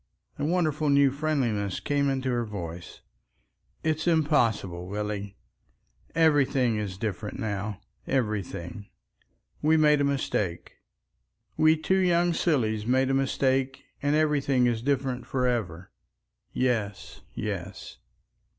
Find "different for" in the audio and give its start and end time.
14.81-15.45